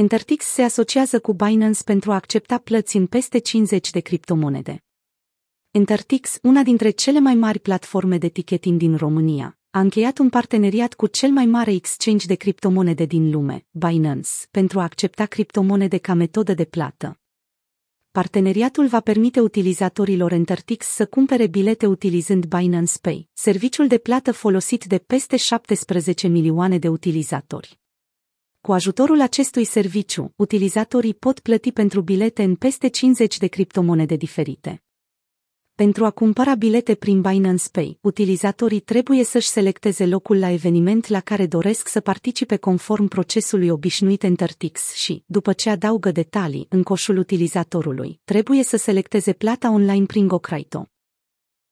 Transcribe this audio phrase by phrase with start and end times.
[0.00, 4.84] Intertix se asociază cu Binance pentru a accepta plăți în peste 50 de criptomonede.
[5.70, 10.94] Intertix, una dintre cele mai mari platforme de ticketing din România, a încheiat un parteneriat
[10.94, 16.14] cu cel mai mare exchange de criptomonede din lume, Binance, pentru a accepta criptomonede ca
[16.14, 17.20] metodă de plată.
[18.10, 24.84] Parteneriatul va permite utilizatorilor Intertix să cumpere bilete utilizând Binance Pay, serviciul de plată folosit
[24.84, 27.78] de peste 17 milioane de utilizatori.
[28.60, 34.82] Cu ajutorul acestui serviciu, utilizatorii pot plăti pentru bilete în peste 50 de criptomonede diferite.
[35.74, 41.20] Pentru a cumpăra bilete prin Binance Pay, utilizatorii trebuie să-și selecteze locul la eveniment la
[41.20, 47.16] care doresc să participe conform procesului obișnuit Intertix și, după ce adaugă detalii în coșul
[47.16, 50.86] utilizatorului, trebuie să selecteze plata online prin GoCrypto.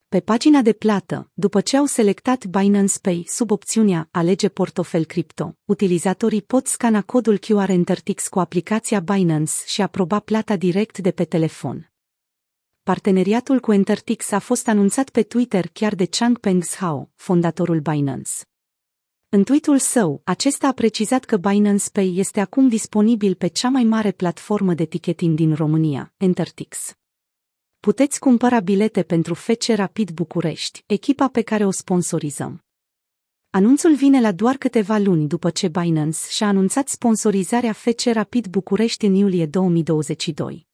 [0.09, 5.57] Pe pagina de plată, după ce au selectat Binance Pay sub opțiunea Alege portofel cripto,
[5.65, 11.25] utilizatorii pot scana codul QR Intertix cu aplicația Binance și aproba plata direct de pe
[11.25, 11.91] telefon.
[12.83, 18.33] Parteneriatul cu Intertix a fost anunțat pe Twitter chiar de Changpeng Zhao, fondatorul Binance.
[19.29, 23.85] În tweetul său, acesta a precizat că Binance Pay este acum disponibil pe cea mai
[23.85, 26.97] mare platformă de ticketing din România, Intertix.
[27.87, 32.65] Puteți cumpăra bilete pentru FC Rapid București, echipa pe care o sponsorizăm.
[33.51, 39.07] Anunțul vine la doar câteva luni după ce Binance și-a anunțat sponsorizarea FC Rapid București
[39.07, 40.66] în iulie 2022.